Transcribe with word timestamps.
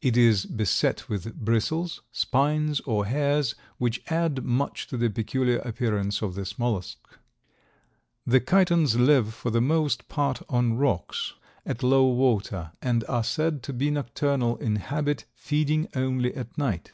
It 0.00 0.16
is 0.16 0.46
beset 0.46 1.10
with 1.10 1.38
bristles, 1.44 2.00
spines 2.10 2.80
or 2.86 3.04
hairs, 3.04 3.54
which 3.76 4.00
add 4.08 4.42
much 4.42 4.86
to 4.86 4.96
the 4.96 5.10
peculiar 5.10 5.58
appearance 5.58 6.22
of 6.22 6.34
this 6.34 6.58
mollusk. 6.58 6.96
The 8.26 8.40
Chitons 8.40 8.96
live 8.98 9.34
for 9.34 9.50
the 9.50 9.60
most 9.60 10.08
part 10.08 10.40
on 10.48 10.78
rocks 10.78 11.34
at 11.66 11.82
low 11.82 12.06
water 12.06 12.72
and 12.80 13.04
are 13.10 13.22
said 13.22 13.62
to 13.64 13.74
be 13.74 13.90
nocturnal 13.90 14.56
in 14.56 14.76
habit, 14.76 15.26
feeding 15.34 15.88
only 15.94 16.34
at 16.34 16.56
night. 16.56 16.92